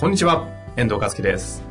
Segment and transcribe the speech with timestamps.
[0.00, 1.62] こんにちは、遠藤和樹です。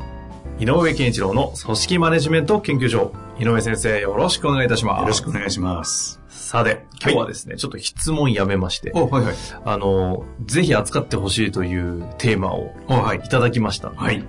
[0.57, 3.11] 井上健一郎の組織マネジメント研究所。
[3.37, 5.01] 井上先生、よろしくお願いいたします。
[5.01, 6.21] よろしくお願いします。
[6.29, 9.35] さて、今日はですね、ちょっと質問やめまして、お、はいはい。
[9.65, 12.73] あの、ぜひ扱ってほしいというテーマを
[13.13, 13.89] いいただきました。
[13.89, 14.23] はい。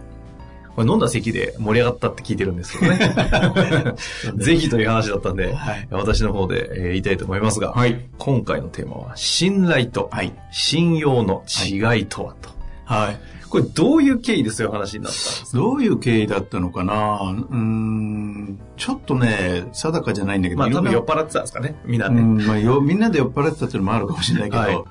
[0.74, 3.94] これ飲んだ席で盛り上がったって聞いてるんですけどね。
[4.36, 8.00] ぜひという話だったんで、はい私の方で、えー言いたいと思いますが、はい。
[8.18, 10.32] 今回のテーマは、信頼とはい。
[10.50, 12.50] 信用の違いとはと。
[12.86, 13.33] はい。
[13.54, 15.58] これどういう経緯でそういう話になったんですか？
[15.58, 17.20] どういう経緯だったのかな？
[17.22, 22.16] うーん、ちょっとね、定かじゃないんだけど、まあ多分酔っ払ってたんですかね、みんなで。
[22.16, 24.84] うん、まあよ、みんなで酔っ払ってたっていうのもあるかもしれないけど、はい。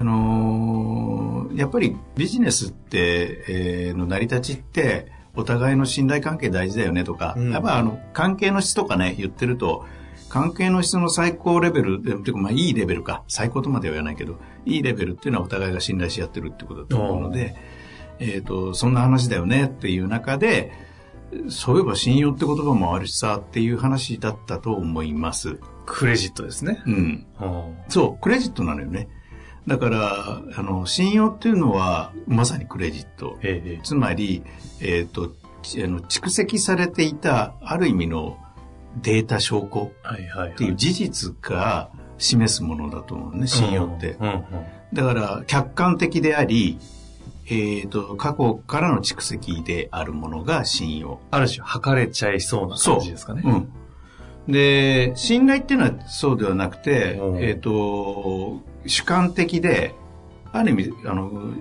[0.00, 7.52] あのーやっぱりビジネスって、えーの成り立ちって、お互いの信頼関係大事だよねとか、うん。
[7.52, 9.84] やっぱあの、関係の質とかね、言ってると、
[10.28, 17.56] 関係の質の最高レベル、でていうかまあいいレベルか、最高とまでは言わないけど、いいレベルっていうのはお互いが信頼し合ってるってことだと思うので、
[18.20, 20.72] えっ、と、そんな話だよねっていう中で、
[21.48, 25.58] そういえば信用って言葉もあるしさっていう話だったと思います。
[25.86, 26.82] クレジットですね。
[26.86, 27.26] うん。
[27.88, 29.08] そう、クレジットなのよね。
[29.66, 33.38] だから、あの、信用っていうのは、まさにクレジット。
[33.42, 34.42] ええつまり、
[34.80, 38.38] えっ、と、ちあの蓄積されていた、ある意味の
[39.02, 39.92] データ証拠。
[40.52, 44.16] っていう事実が示すものだと思うね、信用って。
[44.92, 46.78] だから、客観的であり、
[47.50, 51.20] えっ、と、過去からの蓄積であるものが信用。
[51.30, 53.42] ある種、測れちゃいそうな感じですかね。
[53.44, 54.52] うん。
[54.52, 59.94] で、信頼っていうのはそうではなくて、うんえっ、と、主観的で、
[60.52, 61.54] ある意味、あの、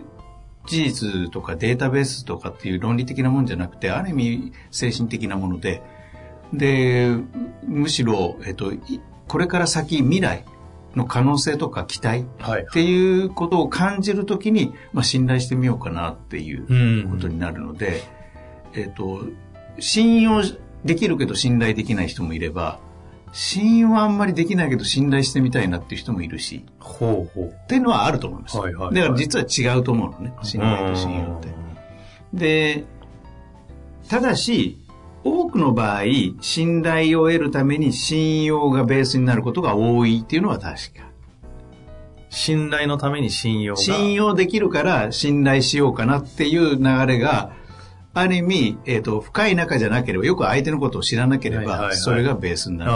[0.66, 5.82] 事実とかデータベースとかっていう論理的なものじゃなくて、ある意味精神的なもので、
[6.54, 7.10] で、
[7.66, 8.80] むしろ、えっ、と、い
[9.28, 10.46] これから先未来
[10.96, 12.64] の可能性とか期待はい。
[12.64, 18.04] っていうことを感じるときに、まあ、信頼してみようかなっていううんことになるので、
[18.74, 19.22] えっ、と、
[19.80, 20.42] 信用
[20.86, 22.80] できるけど信頼できない人もいれば、
[23.34, 27.50] 信用はあんまりできないけど信頼してみたいなっていう人もいるし、ほうほう。
[27.50, 28.58] っていうのはあると思います。
[28.58, 31.50] はいはいはいだから実は違うと思うのね、信頼と信用って。
[32.34, 32.84] で、
[34.10, 34.80] ただし、
[35.28, 36.04] 多くの場合、
[36.42, 41.08] 信頼を得るために信用がベースになることが多いっていうのは確か。
[42.30, 43.82] 信頼のために信用が。
[43.82, 47.52] 信用できるから信頼しようかなっていう流れが、
[48.14, 52.92] ある意味、えっ、と、深い仲じゃなければ、よく相手のことを知らなければ、それがベースになる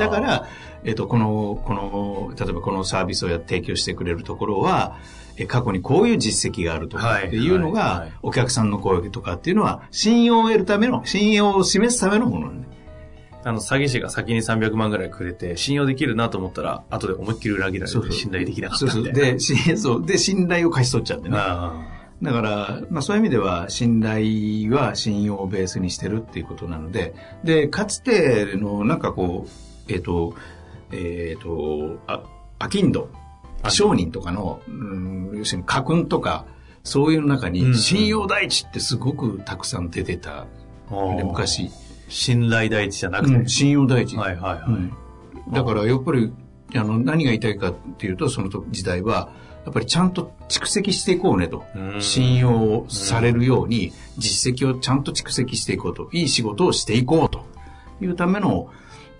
[0.00, 0.48] だから、
[0.84, 12.66] えっ、と、この、この、例えばこのサービスをや提供してくれるところは、え過去にこういう実績があるとかっていうのがお客さんの声とかっていうのは、信用を得るための、信用を示すためのものね。
[13.46, 19.12] あの、詐欺師が先に300万ぐらいくれて、信用できるなと思ったら、後で思いっきり裏切られて信頼できなかったそうそう。
[19.12, 20.06] で、しそう。
[20.06, 21.36] で、信頼を勝ち取っちゃってね。
[21.38, 21.90] あ
[22.22, 30.34] だから、まあそういう意味では、信頼は信用をベースにしてるっていうことなので、で、かつての、なんかこう、えっ、と、
[30.90, 32.22] えっ、と、あ、
[32.58, 33.10] アキンド、
[33.70, 36.46] 商人とかの、うん、要するに家訓とか、
[36.82, 40.46] そういうの中うんうんに、信用第一ってすごくたくさん出てた。
[40.90, 41.16] あ。
[41.16, 41.70] で昔、
[42.08, 43.34] 信頼第一じゃなくて。
[43.34, 44.16] うん信用第一。
[44.16, 44.62] はいはいはい。
[44.68, 44.92] うん
[45.50, 46.32] だからやっぱり
[46.74, 49.30] あの何が言いたいかっていうとその時代は
[49.64, 57.44] やっぱりちゃんと蓄積していこうねとうん信用されるように実績をちゃんと蓄積していこうといい仕事をしていこうと
[58.02, 58.68] いうための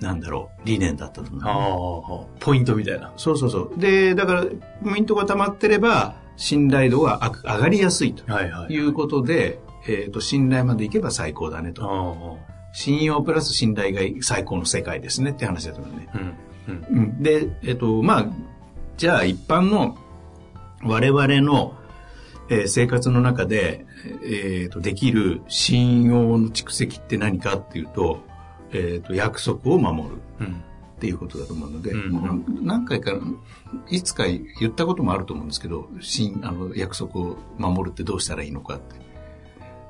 [0.01, 3.13] なんだろう理念だったと思うね、ポイントみたいな。
[3.17, 4.45] そうそうそうでだから
[4.85, 8.73] ポイントが溜まってれば信頼度が上がりやすいとはいはい。
[8.73, 16.19] いうことで、えー、と信頼までいけば最高だねとあ信用プラス信頼が最高の世界ですねって話だと思うねあ。
[16.19, 16.35] うん。
[16.69, 16.99] うん。
[16.99, 18.27] うんで、えっと、まあ、
[18.97, 19.97] じゃあ一般の
[20.83, 21.77] 我々の、
[22.51, 23.87] えー生活の中で、
[24.25, 28.21] えーと、できる信用の蓄積って何かっていうと、
[28.73, 30.65] えっと、約束を守るうん。
[30.97, 33.13] っていうことだと思うので、うん何回か、
[33.91, 38.95] いつか言ったこともあると思うんですけど、信あの約束を守るってどうしたらいいのかって。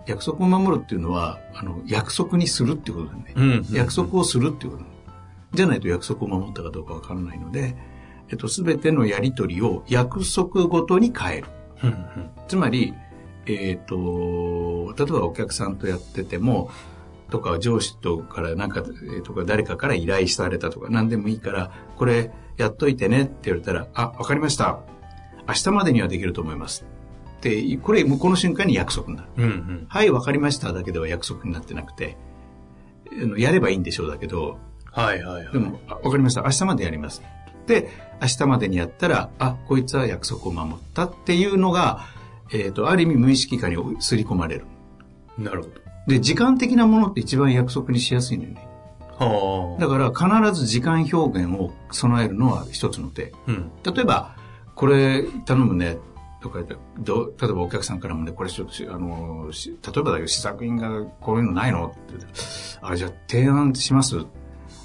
[0.07, 3.33] 約束を守るっていうのは、あの、約束にするっていうことだね。
[3.37, 3.67] うん。
[3.71, 4.85] 約束をするっていうこと。
[5.55, 7.77] じゃないと約束を守ったかどうかわからないので、
[8.29, 11.47] えっと、すべてのやりとりを約束ごとに変える。
[11.83, 12.93] うんうんつまり、
[13.47, 16.71] えっ、と、例えばお客さんとやってても、
[17.35, 24.79] とか上司とからなんか、えーとか誰かから依頼されたとか何でもいいから、これやっといてねって言われたら、あ、わかりました。
[25.49, 26.87] 明日までにはできると思います。
[27.39, 29.29] って、これ、もうこの瞬間に約束になる。
[29.37, 29.87] うんうん。
[29.89, 32.17] はい、わかりましただけでは約束になってなくて、
[33.37, 34.59] やればいいんでしょうだけど、
[34.93, 35.53] はいはいはい。
[35.53, 36.43] でも、あわかりました。
[36.43, 37.21] 明日までやります。
[37.67, 37.91] で、
[38.23, 42.07] 明日までにやったら、あ、こいつは約束を守ったっていうのが、
[42.53, 44.67] えっ、と、ある意味無意識化に刷り込まれる。
[45.37, 45.69] なるほ
[46.07, 48.69] で、時間的なものって一番約束にしやすいのよね。
[49.19, 49.27] ど。
[49.27, 49.81] はあ。
[49.81, 53.33] だから必ず時間表現を備えるのは一つの手。
[53.47, 53.71] うん。
[53.85, 54.37] 例えば、
[54.75, 55.99] これ頼むね、
[56.41, 62.27] とか言ってどう例えばお客さんからもね、これちょっとし、あの、し例えばだけど試作品がこういうのないのって
[62.83, 64.27] あ、じゃあ提案します。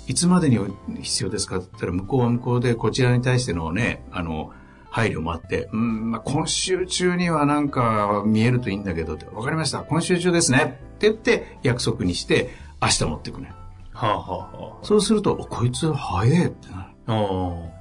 [0.08, 0.58] いつまでに
[1.02, 4.54] 必要ですかって言ったら、向こうは向こうでこちらに対してのね、あの、
[4.90, 9.80] 配慮もあって、うん、まあ、今週中にはなんか見えるといいんだけどわかりました。
[9.80, 10.89] 今週中ですね。
[11.00, 12.50] って言って約束にして、
[12.82, 13.54] 明日持ってくね。
[13.94, 16.82] はあはあはそうすると、おこいつ早えってなる。
[17.08, 17.14] あ。
[17.14, 17.80] ああ。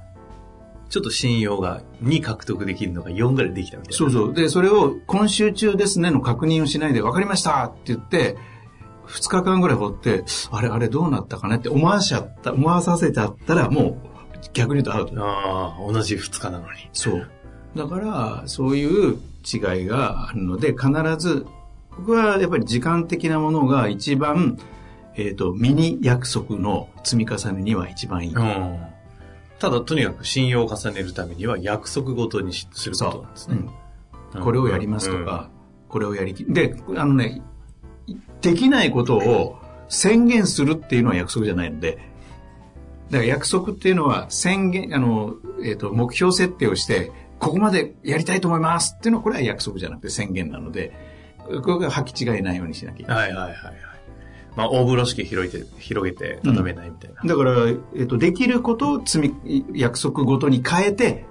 [0.89, 3.97] ちょっと信用が2獲得できるのが4ぐらいできたみたいな。
[3.97, 4.33] そうそう。
[4.33, 8.37] で、それを今週中ですねの確認をしないで、分かりましたって言って、
[9.07, 11.57] 2日間ぐらい掘って、あれあれどうなったかね？
[11.57, 13.97] って思わしちゃった、思わさせちゃったら、もう
[14.53, 15.13] 逆に言うとアウト。
[15.23, 16.89] ああ、同じ2日なのに。
[16.93, 17.29] そう。
[17.75, 21.45] だから、そういう違いがあるので、必ず、
[21.99, 24.57] 僕はやっぱり時間的なものが一番、
[25.15, 28.33] えっ、と、ミニ約束の積み重ねには一番いい。
[28.33, 28.79] うん。
[29.59, 33.57] ただ、とにかく信用を重ねるためには約束ごとにしすることなんですね。
[33.57, 33.69] うん
[34.43, 35.49] これをやりますとか、
[35.87, 37.41] これをやりきで、あのね、
[38.41, 39.57] できないことを
[39.87, 41.97] 宣言するっていうのは約束じゃないので、
[43.09, 51.08] だから約束っていうのは宣言、あの、えっ、と、目標設定をして、ここまでやりたいと思いますっていうのは、これは約束じゃなくて宣言なので、
[51.63, 53.33] これが履き違えないようにしなきゃいけない。
[53.33, 53.75] はいはいはいはい。
[54.55, 57.21] まあ、大風呂敷広げて、広げて畳めないみたいな。
[57.23, 61.25] だから、えっ、と、できることを積み、約束ごとに変えて、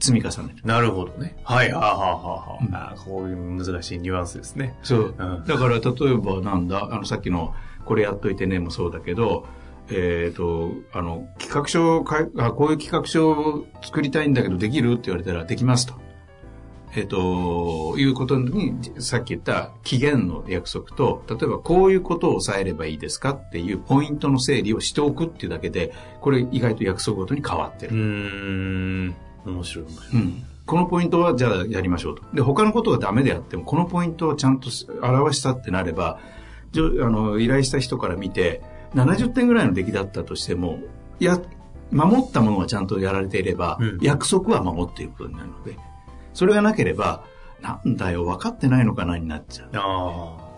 [0.00, 0.62] 積み重ねる。
[0.64, 1.36] なるほどね。
[1.44, 2.94] はい、はあ、はあ、はあ、はうんあ。
[2.98, 4.76] こういう難しいニュアンスですね。
[4.82, 5.14] そう。
[5.16, 7.54] うんだから、例えばなんだ、あの、さっきの、
[7.84, 9.46] これやっといてねもそうだけど、
[9.90, 14.92] えっ、と、あの、企画書をかいあ、こういう企画書を作りたいんだけど、できる？
[14.92, 15.94] って言われたら、できますと。
[16.94, 27.98] えっ、と、いうことに、さっき言った期限の約束と、例えばこういうことを抑えればいいですかっていうポイントの整理をしておくっていうだけで、これ意外と約束ごとに変わってるう。
[27.98, 29.14] ーん。
[29.46, 30.22] 面白い面白い。
[30.22, 32.22] うん、このポイントはじゃあやりましょうと。
[32.34, 34.68] で、他のことがダメであっても、このポイントをちゃんと
[35.02, 36.20] 表したってなれば、
[36.72, 38.62] じょあの、依頼した人から見て、
[38.94, 40.78] 70点ぐらいの出来だったとしても、
[41.18, 41.40] や、
[41.90, 45.76] 守ったものはちゃんとやられていれば、うん約束は守っていることになるので、
[46.34, 47.24] それがなければ、
[47.60, 49.68] なんだよ、分かってないのかなになっちゃう。
[49.74, 50.52] ああ。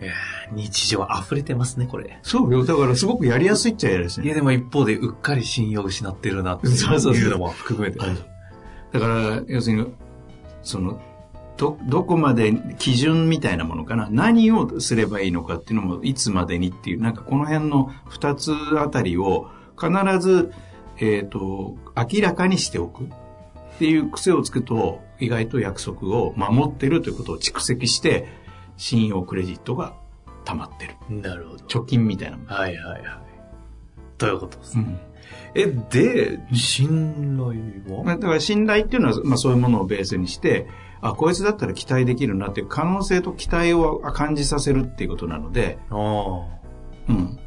[0.00, 2.18] いやー日常溢れてますね、これ。
[2.22, 2.64] そうよ。
[2.64, 4.24] だからすごくやりやすいっちゃやりやすい。
[4.24, 7.98] いや、でも一方でうっかり信用を失ってるなってそうそうそういうのも含めて。
[7.98, 8.32] はい
[8.92, 9.86] だから、要するに、
[10.62, 11.00] その、
[11.56, 14.08] ど、どこまで基準みたいなものかな。
[14.10, 19.48] 何をすればいいのかっていうのも、いつまでにっていう、なんかこの辺の二つあたりを
[19.80, 20.52] 必ず、
[20.98, 23.08] えっ、と、明らかにしておく
[23.74, 28.26] っていう癖をつくと、意外と約束を守ってるということを蓄積して、
[28.76, 29.94] 信用クレジットが
[30.44, 30.94] 溜まってる。
[31.10, 31.64] なるほど。
[31.66, 32.54] 貯金みたいなもの。
[32.54, 33.22] はいはいはい。
[34.18, 34.84] ということですね。
[34.86, 35.12] うん
[35.54, 40.66] え、で、信頼はまあだから信頼っていうのは、まあ、そういうものをベースにして、
[41.00, 46.38] あ、こいつだったら期待できるなっていう可能性と期待を感じさせるっていうことなので、ああ。
[46.38, 46.48] は
[47.08, 47.38] うん。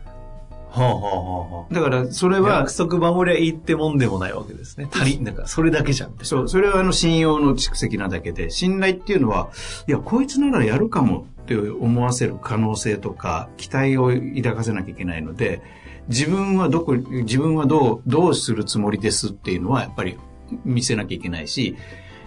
[0.84, 1.74] あはあはあ。
[1.74, 4.88] だから、それは約、束守りゃいいってもんでもないわけですね。
[4.92, 6.14] 足り、なんか、それだけじゃん。
[6.22, 9.50] そう、それはあの信用の蓄積なだけで、信頼っていうのは、
[9.88, 15.62] いや、こいつならやるかもって思わせる可能性とか、期待を抱かせなきゃいけないので、
[16.08, 20.18] 自分はどこ、自分はどう、どうするつもりですっていうのは、やっぱり
[20.64, 21.76] 見せなきゃいけないし、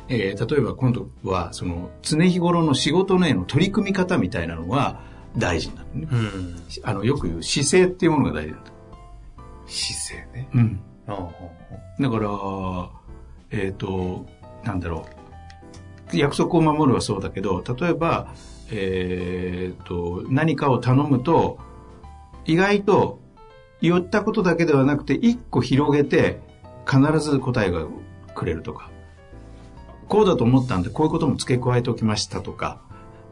[0.09, 5.00] えー例えば今度は、その、常日頃の仕事のへの取り組み方みたいなのが
[5.37, 6.08] 大事になるね。
[6.11, 6.56] うん。
[6.82, 8.73] あの、よく言う姿勢っていうものが大事だと。
[9.66, 10.49] 姿勢ね。
[10.54, 10.80] うん。
[12.00, 12.90] だから、
[13.50, 14.26] えっ、と、
[14.64, 15.06] なんだろ
[16.12, 16.16] う。
[16.16, 18.32] 約束を守るはそうだけど、例えば、
[18.70, 21.58] えっ、と、何かを頼むと、
[22.44, 23.20] 意外と
[23.80, 26.40] 言ったことだけではなくて、一個広げて、
[26.88, 27.87] 必ず答えが
[28.35, 28.90] くれるとか、
[30.08, 32.80] こうだと思ったんで、こういうことも付け加えておきましたとか、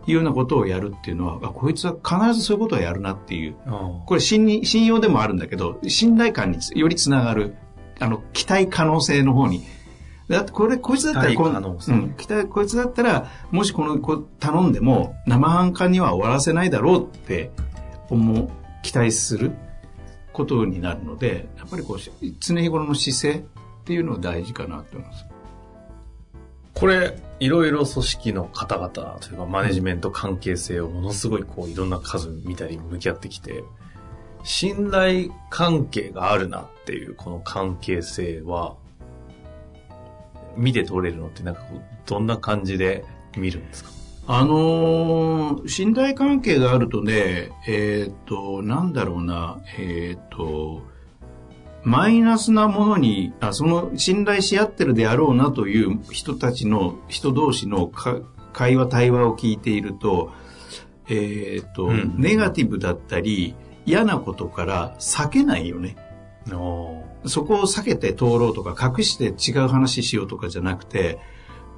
[0.07, 7.57] いうようなことをやるっていうのは、あ、こいつは必ずそういうことをやるなっていう、あこれ信信用でもあるんだけど、信頼感につよりつながる、
[7.99, 9.63] あの、期待可能性の方に、
[10.29, 17.51] だってこれ、こいつだったらこん、うん、期待、こいつだったら、もしこの子頼んでも、生半可には終わらせないだろうって
[18.09, 18.49] 思う、
[18.83, 19.53] 期待する
[20.33, 21.99] ことになるので、やっぱりこう、
[22.41, 25.27] 常日頃の姿勢っていうのは大事かなと思います。
[26.77, 28.91] これ、いろいろ組織の方々
[29.21, 33.65] というかマネジメント関係性をものすごいこういろんな数見たり向き合ってきて、
[34.45, 38.77] 信頼関係があるなっていうこの関係性は、
[40.57, 43.05] 見て取れるのってなんかこう、どんな感じで
[43.37, 43.91] 見るんですか？
[44.29, 50.83] あのー、信頼関係があるとね、えっ、ー、と、なんだろうな、えっ、ー、と、
[51.87, 57.87] マイナスなものにあ、その信頼し合ってるであろうなという人たちの、人同士の
[58.53, 60.33] 会話、対話を聞いていると、
[61.09, 65.97] えっ、と、うん、ネガティブだったり、嫌なことから避けないよね。
[67.25, 71.21] そこを避けて通ろうとか、隠して違う話しようとかじゃなくて、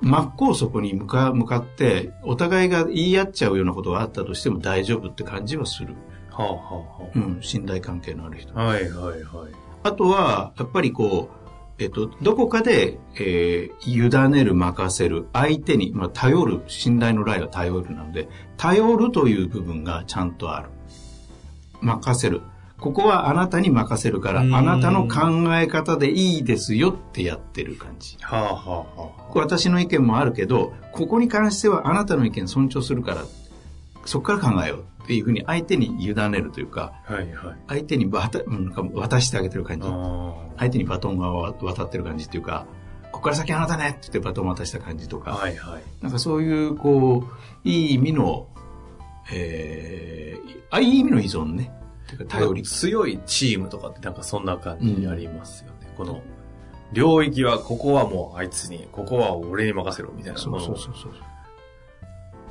[0.01, 5.97] 真っ向そこに向か向かって、お互いが言い合っちゃうようなことがあったとしても大丈夫って感じはする。
[6.31, 8.55] はあはあはあ、うん、信頼関係のある人。
[8.55, 9.68] はいはいはい。
[9.83, 20.71] あとは、やっぱりこう、えっと、どこかで、えー、委ねる、任せる、相手に、まあ、頼る、信頼のライは頼るなので、頼るという部分がちゃんとある。
[21.81, 22.43] 任せる。
[22.81, 28.17] ここはあなたに任せるから、あなたの考え方でいいですよってやってる感じ。
[28.21, 33.25] はあはあはあ、私の意見もあるけど、ここに関してはあなたの意見尊重するから、
[34.05, 38.41] そこから考えよういうふうに相手に委ねるというか、はいはい、相手に渡
[38.95, 39.87] 渡してあげてる感じ。
[40.59, 42.67] 相手にバトンが渡ってる感じっていうか、
[43.11, 47.25] ここから先あなたねって言ってバトン渡した感じとか、はいはい、なんかそういう、こ
[47.65, 48.49] う、いい意味の、
[49.33, 51.73] えー、あいい意味の依存ね。
[52.29, 52.63] 頼り。
[52.63, 55.89] 強いチームとかってなんかそんな感じにありますよね。
[55.91, 56.23] うん、この、
[56.93, 60.39] 領域は、ここはもうあいつに、ここは俺に任せろみたいな。
[60.39, 61.13] そうそうそうそう。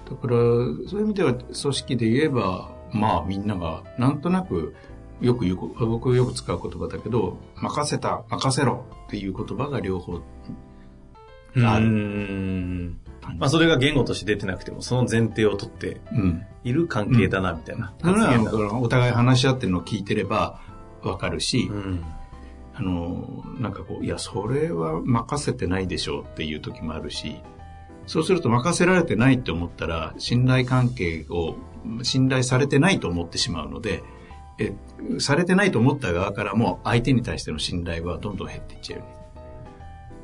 [0.09, 4.73] だから、そういう意味では組織で言えば、まあみんながなんとなく
[5.21, 10.21] よく言う、僕よく使う言葉だけど、任せた、任せろっていう言葉が両方
[11.65, 12.95] ある。
[13.37, 16.01] まあそれが言語として出てなくても、その前提を取って
[16.63, 18.43] いる関係だな、みたいな、うん。
[18.45, 20.61] だからお互い話し合ってるのを聞いてれば
[21.01, 22.03] わかるし、うん、
[22.75, 27.41] あの、なんかこう、いや、それは任せてないでしょうっていう時もあるし、
[28.07, 31.55] そうすると任せられてないって思ったら、信頼関係を、
[32.01, 34.01] 信頼されてないと思ってしまうので、
[34.59, 34.73] え、
[35.19, 39.05] されてないと思った側からも相手に対しての信頼はどんどん減っていっちゃう、ね。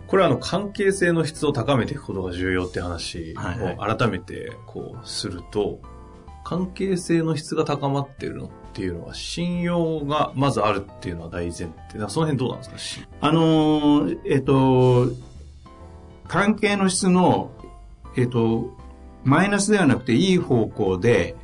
[0.07, 5.79] これはあの関係性の質を高めていくことが重要って話を改めてこうすると、
[6.43, 12.09] 関係性の質が高まってるのっていうのは信用がまずあるっていうのは大前提。
[12.09, 13.07] その辺どうなんですか？
[13.21, 15.07] あのー、えっと、
[16.27, 17.51] 関係の質の
[18.15, 18.75] えっ、ー、と、
[19.23, 21.35] マイナスではなくていい方向で、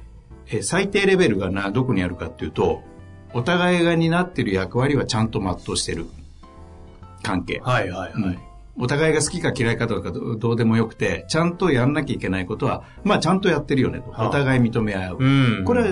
[0.48, 2.82] えー、最低レベルがな、どこにあるかっていうと、
[3.34, 6.08] お互いが担っている役割はちゃんと全うしてる
[7.22, 7.60] 関係。
[7.64, 8.24] はいはいはい。
[8.24, 8.40] うん
[8.82, 14.10] お互いが好きか嫌いかとかどうでもよくて、ちゃんとやんなきゃいけないことは、まあちゃんとやってるよねと。
[14.12, 15.18] お互い認め合う。
[15.20, 15.88] うん、これは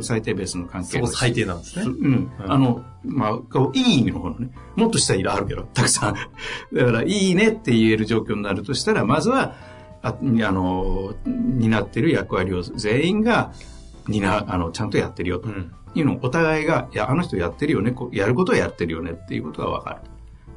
[0.00, 1.84] 最低ベースの関係そう最低なんですね。
[1.84, 2.32] うん。
[2.38, 4.50] あの、まあ、いい意味の方のね。
[4.76, 6.14] もっと下にあるけど、たくさん。
[6.74, 9.54] だから、いいねって言える状況になるとしたら、まずは、
[10.02, 13.52] ああの、担ってる役割を全員が、
[14.08, 15.48] 担、あの、ちゃんとやってるよと。
[15.94, 20.00] いうのをお互いが、いや、あの人やってるよね、やることはやってるよねっていうことがわか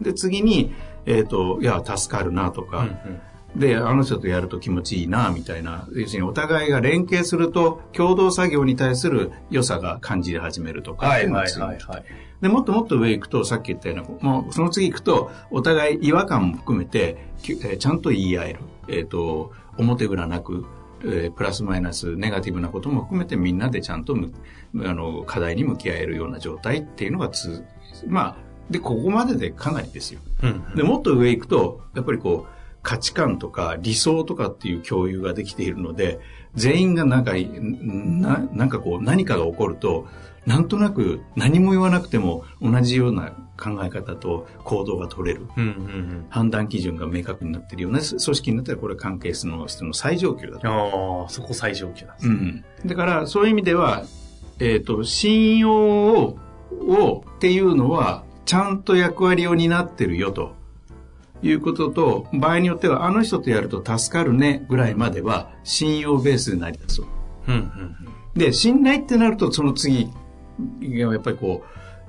[0.01, 0.03] る。
[0.03, 0.73] で、次に、
[1.05, 3.21] えっ、ー、と、いや、助かるなとか、うんうん、
[3.55, 11.07] で、あの人とやると気持ちいいな、みたいな、要するにお互いが連携すると、共同作業に対する良さが感じ始めるとか。
[11.07, 12.05] はいはいはい、はい。
[12.41, 18.59] で、もっともっと上行くと、さっき言ったような、もうその次行くと、お互い違和感も含めて、えー、ちゃんと言い合える。
[18.87, 20.65] えっ、ー、と、表裏なく、
[21.03, 27.63] えー、プラスマイナス、ネガティブなことも含めてみんなでちゃんとあの課題に向き合えるような状態っていうのがつ、
[28.07, 28.35] まあ、
[28.69, 30.19] で、ここまででかなりですよ。
[30.43, 32.54] うん、で、もっと上行くと、やっぱりこう、
[32.85, 36.19] 価値観とか理想とかっていう共有ができているので、
[36.53, 40.07] 全員がなんか、ななんかこう、何かが起こると、
[40.45, 50.67] なんとなく何も言わなくても同じような考え方と行動が取れる、うんうんうん、判断基準が明確になっているような組織になったらこれ関係数の人の最上級だと。
[50.67, 52.63] ああ、そこ最上級なんですね。
[52.83, 54.03] うん、だからそういう意味では、
[54.59, 56.37] えっ、ー、と、信用を、
[56.87, 60.53] をっていうのは、ちゃんと役割を担ってるよと
[61.43, 67.01] いうことと、場合によってはあの人とやると助かるねぐらいまでは信用ベースになりだす。
[67.01, 70.09] うんうんうん、で、信頼ってなるとその次、
[70.81, 71.63] やっぱりこ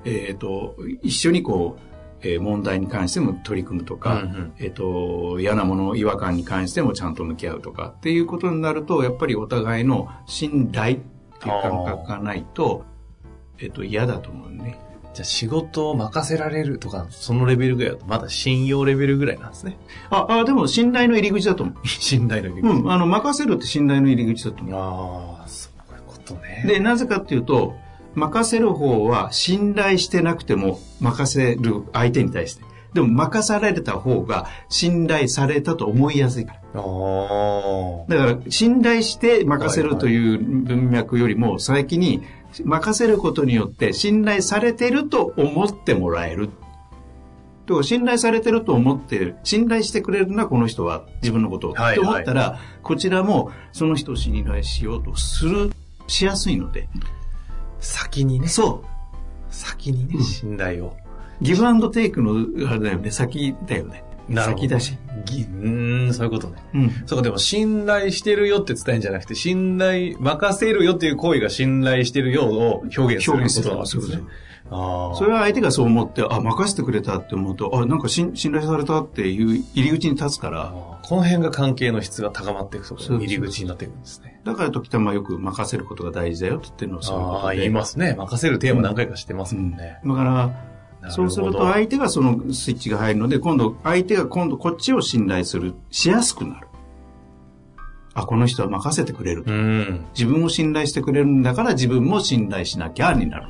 [0.05, 1.81] う、えっ、ー、と、一緒にこう、
[2.21, 10.99] えー問題に関しても取り組むとか、うんうんえっ、と、嫌なもの、違和感に関してもちゃんと向き合うとかっていうことになると、やっぱりお互いの信頼っ
[11.39, 12.85] ていう感覚がないと、
[13.59, 14.79] えっ、と、嫌だと思うね。
[15.17, 19.75] じゃあ仕事を任せられるとか、そのレベルぐらいだと、まだ信用レベルぐらいなんですね。
[20.11, 21.87] あ、あ、でも信頼の入り口だと思う。
[21.87, 22.69] 信頼のレベル。
[22.69, 25.39] うん、あの、任せるって信頼の入り口だと思う。
[25.39, 26.65] ああ、そういうことね。
[26.67, 27.75] で、なぜかっていうと、
[28.13, 32.63] 任せる方は信頼してなくても任せる相手に対して。
[32.93, 36.81] でも任された方が信頼されたと思いやすいから。
[36.81, 38.05] ああ。
[38.07, 42.21] だから、信頼して任せるという文脈よりも、先に
[42.65, 46.49] 任せることによって信頼されてると思ってもらえる。
[47.65, 51.73] とか信頼されてると思って、信頼してくれるな、この人は自分のことを。
[51.73, 55.71] はいと思ったら、こちらもその人を信頼しようとする、
[56.07, 56.87] しやすいので。
[57.79, 58.47] 先にね。
[58.47, 58.87] そう。
[59.49, 60.95] 先にね、うん信頼を。
[61.41, 64.03] ギブアンドテイクの、あれだよね、先だよね。
[64.35, 64.97] 先だし。
[65.25, 66.55] ぎうーん、そういうことね。
[66.73, 66.91] うん。
[67.05, 74.23] そうか、でも信頼してるよって伝えるんじゃなくて、信頼、任せるよっていう行為が信頼してるよを表現することなんですね。
[74.69, 75.15] ああ。
[75.15, 84.41] それは相手がそう思って、あ、任せてくれたって思うと、あ、なんか信信頼されたっていう入り口に立つから、この辺が関係の質が高まっていくと入り口になっていくんですね。
[84.43, 87.59] だから時たまよく任せることが大事だよって言ってるのはそういうことああ、で。
[87.59, 88.15] 言いますね。
[88.17, 89.99] 任せるテーマ何回かしてますもんね。
[90.05, 90.76] だから、
[91.09, 96.67] そうすると相手がそのスイッチが入るので、今度相手が今度こっちを信頼する、しやすくなる。
[98.13, 99.51] あ、この人は任せてくれると。
[99.51, 100.05] うん。
[100.13, 103.47] 自分を信頼してくれるんだから自分も信頼しなきゃになる。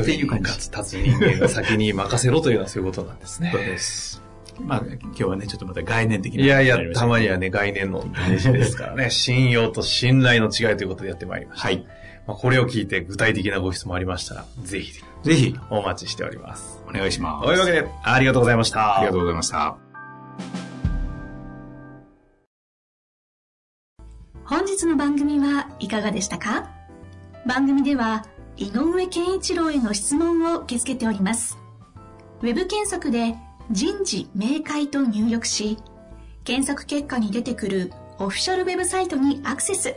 [0.00, 3.50] っていう感じ立つ立つ人間が先に任せろというのはそういうことなんですね。
[3.52, 4.22] そうです。
[4.60, 11.68] まあ今日はね、ちょっとまた概念的ないやいやたまにはね、概念の話ですからね、信用と信頼の違いということでやってまいりました。
[11.68, 11.86] はい。
[12.26, 16.80] まあ、これを聞いて具体的なご質問ありましたら、ぜひぜひお待ちしております。
[16.88, 17.46] お願いします。
[17.46, 18.98] というわけで、ありがとうございました。
[18.98, 19.76] ありがとうございました。
[24.44, 26.70] 本日の番組はいかがでしたか？
[27.46, 28.24] 番組では
[28.56, 31.58] 井上健一郎への質問を受け付けております。
[32.42, 33.34] ウェブ検索で
[33.70, 35.78] 人事明快と入力し、
[36.44, 39.96] 検索結果に出てくるオフィシャルウェブサイトにアクセス。